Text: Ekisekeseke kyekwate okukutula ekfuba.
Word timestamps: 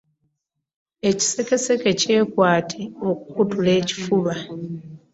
Ekisekeseke 1.09 1.89
kyekwate 2.01 2.81
okukutula 3.09 3.71
ekfuba. 3.81 4.33